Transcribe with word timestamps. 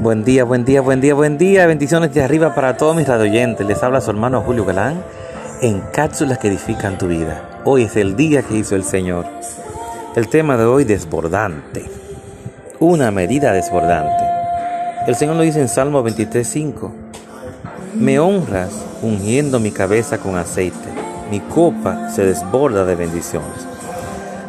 Buen 0.00 0.24
día, 0.24 0.42
buen 0.42 0.64
día, 0.64 0.80
buen 0.80 1.00
día, 1.00 1.14
buen 1.14 1.38
día. 1.38 1.66
Bendiciones 1.66 2.12
de 2.12 2.24
arriba 2.24 2.56
para 2.56 2.76
todos 2.76 2.96
mis 2.96 3.06
radioyentes. 3.06 3.64
Les 3.64 3.80
habla 3.84 4.00
su 4.00 4.10
hermano 4.10 4.40
Julio 4.40 4.64
Galán 4.64 5.00
en 5.60 5.80
cápsulas 5.92 6.38
que 6.38 6.48
edifican 6.48 6.98
tu 6.98 7.06
vida. 7.06 7.60
Hoy 7.64 7.84
es 7.84 7.94
el 7.96 8.16
día 8.16 8.42
que 8.42 8.56
hizo 8.56 8.74
el 8.74 8.82
Señor. 8.82 9.26
El 10.16 10.28
tema 10.28 10.56
de 10.56 10.64
hoy, 10.64 10.82
desbordante. 10.84 11.84
Una 12.80 13.12
medida 13.12 13.52
desbordante. 13.52 14.24
El 15.06 15.14
Señor 15.14 15.36
lo 15.36 15.42
dice 15.42 15.60
en 15.60 15.68
Salmo 15.68 16.02
23.5. 16.02 16.90
Me 17.94 18.18
honras 18.18 18.72
ungiendo 19.02 19.60
mi 19.60 19.70
cabeza 19.70 20.18
con 20.18 20.36
aceite. 20.36 20.88
Mi 21.30 21.38
copa 21.38 22.10
se 22.10 22.24
desborda 22.24 22.84
de 22.84 22.96
bendiciones. 22.96 23.66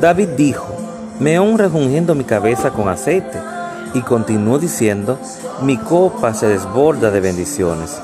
David 0.00 0.30
dijo, 0.36 0.74
me 1.20 1.38
honras 1.38 1.70
ungiendo 1.72 2.16
mi 2.16 2.24
cabeza 2.24 2.70
con 2.70 2.88
aceite 2.88 3.38
y 3.96 4.02
continuó 4.02 4.58
diciendo, 4.58 5.18
mi 5.62 5.78
copa 5.78 6.34
se 6.34 6.46
desborda 6.46 7.10
de 7.10 7.20
bendiciones. 7.20 7.98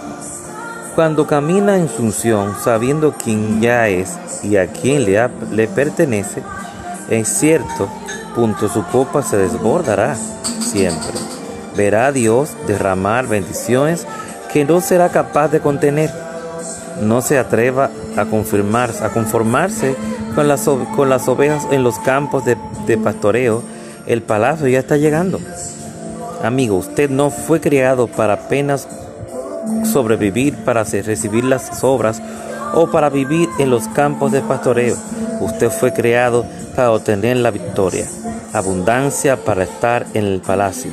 Cuando 0.95 1.27
camina 1.27 1.77
en 1.77 1.89
su 1.91 2.03
unción, 2.03 2.57
sabiendo 2.63 3.13
quién 3.13 3.61
ya 3.61 3.89
es 3.89 4.17
y 4.43 4.57
a 4.57 4.69
quién 4.69 5.05
le, 5.05 5.69
pertenece, 5.69 6.43
en 7.11 7.27
cierto 7.27 7.91
punto 8.35 8.71
su 8.71 8.85
copa 8.87 9.23
se 9.23 9.37
desbordará 9.37 10.17
siempre. 10.61 11.13
Verá 11.77 12.07
a 12.07 12.13
Dios 12.13 12.51
derramar 12.67 13.27
bendiciones 13.27 14.07
que 14.51 14.65
no 14.65 14.81
será 14.81 15.11
capaz 15.11 15.49
de 15.49 15.61
contener. 15.61 16.11
No 17.03 17.21
se 17.21 17.39
atreva 17.39 17.91
a, 18.17 18.25
confirmarse, 18.25 19.05
a 19.05 19.11
conformarse 19.11 19.95
con 20.35 20.49
las, 20.49 20.69
ovejas 21.29 21.67
en 21.71 21.83
los 21.83 21.99
campos 21.99 22.45
de 22.45 22.99
pastoreo. 22.99 23.63
El 24.07 24.23
palacio 24.23 24.69
ya 24.69 24.81
está 24.81 24.97
llegando. 24.97 25.39
Amigo, 26.43 26.77
usted 26.77 27.09
no 27.09 27.31
fue 27.31 27.61
creado 27.61 28.09
para 28.09 28.35
apenas 28.35 28.89
sobrevivir, 29.85 30.57
para 30.65 30.83
recibir 30.83 31.45
las 31.45 31.85
obras 31.85 32.21
o 32.75 32.91
para 32.91 33.11
vivir 33.11 33.49
en 33.61 33.71
los 33.71 33.87
campos 33.89 34.33
de 34.33 34.41
pastoreo. 34.41 34.97
Usted 35.41 35.71
fue 35.71 35.93
creado 35.93 36.45
para 36.75 36.91
obtener 36.91 37.37
la 37.37 37.53
victoria, 37.53 38.07
abundancia 38.53 39.37
para 39.37 39.63
estar 39.63 40.07
en 40.15 40.25
el 40.25 40.41
palacio. 40.41 40.91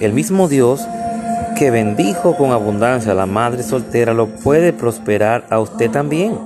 El 0.00 0.14
mismo 0.14 0.48
Dios 0.48 0.86
que 1.58 1.70
bendijo 1.70 2.36
con 2.36 2.52
abundancia 2.52 3.12
a 3.12 3.14
la 3.14 3.26
madre 3.26 3.62
soltera 3.62 4.14
lo 4.14 4.28
puede 4.28 4.72
prosperar 4.72 5.46
a 5.50 5.60
usted 5.60 5.90
también. 5.90 6.38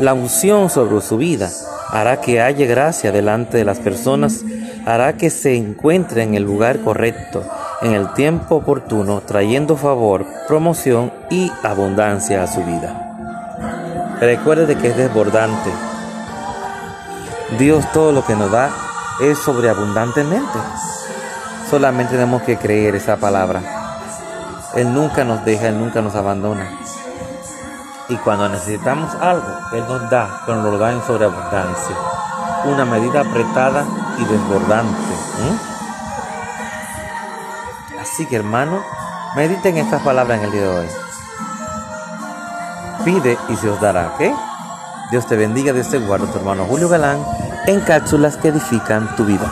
La 0.00 0.12
unción 0.12 0.70
sobre 0.70 1.00
su 1.02 1.18
vida 1.18 1.50
hará 1.88 2.20
que 2.20 2.40
haya 2.40 2.66
gracia 2.66 3.12
delante 3.12 3.58
de 3.58 3.64
las 3.64 3.78
personas 3.78 4.44
hará 4.86 5.16
que 5.16 5.30
se 5.30 5.56
encuentre 5.56 6.22
en 6.22 6.34
el 6.34 6.42
lugar 6.42 6.80
correcto, 6.80 7.42
en 7.82 7.92
el 7.92 8.12
tiempo 8.12 8.56
oportuno, 8.56 9.22
trayendo 9.22 9.76
favor, 9.76 10.26
promoción 10.46 11.12
y 11.30 11.50
abundancia 11.62 12.42
a 12.42 12.46
su 12.46 12.62
vida. 12.64 14.16
Recuerde 14.20 14.66
de 14.66 14.76
que 14.76 14.88
es 14.88 14.96
desbordante. 14.96 15.70
Dios 17.58 17.84
todo 17.92 18.12
lo 18.12 18.24
que 18.24 18.34
nos 18.34 18.50
da 18.50 18.70
es 19.20 19.38
sobreabundantemente. 19.38 20.58
Solamente 21.70 22.12
tenemos 22.12 22.42
que 22.42 22.56
creer 22.56 22.94
esa 22.94 23.16
palabra. 23.16 23.62
Él 24.74 24.92
nunca 24.92 25.24
nos 25.24 25.44
deja, 25.44 25.68
Él 25.68 25.78
nunca 25.78 26.02
nos 26.02 26.14
abandona. 26.14 26.68
Y 28.08 28.16
cuando 28.16 28.48
necesitamos 28.48 29.14
algo, 29.14 29.46
Él 29.72 29.84
nos 29.88 30.10
da, 30.10 30.42
pero 30.44 30.60
nos 30.60 30.72
lo 30.72 30.78
da 30.78 30.92
en 30.92 31.02
sobreabundancia. 31.02 31.96
Una 32.64 32.84
medida 32.84 33.20
apretada 33.20 33.84
y 34.18 34.24
desbordante. 34.24 35.14
Así 38.00 38.26
que 38.26 38.36
hermano, 38.36 38.82
mediten 39.36 39.78
estas 39.78 40.02
palabras 40.02 40.38
en 40.38 40.44
el 40.44 40.52
día 40.52 40.62
de 40.62 40.68
hoy. 40.68 40.88
Pide 43.04 43.38
y 43.48 43.56
se 43.56 43.70
os 43.70 43.80
dará, 43.80 44.12
¿ok? 44.14 44.22
Dios 45.10 45.26
te 45.26 45.36
bendiga, 45.36 45.72
Dios 45.72 45.88
te 45.88 45.98
guarde, 45.98 46.26
tu 46.26 46.38
hermano 46.38 46.64
Julio 46.64 46.88
Galán, 46.88 47.24
en 47.66 47.80
cápsulas 47.80 48.36
que 48.36 48.48
edifican 48.48 49.14
tu 49.16 49.24
vida. 49.24 49.50